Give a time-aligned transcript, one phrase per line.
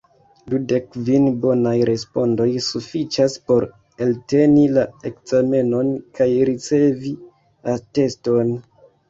[0.51, 3.67] Dudekkvin bonaj respondoj sufiĉas, por
[4.07, 7.13] elteni la ekzamenon kaj ricevi
[7.77, 8.53] ateston.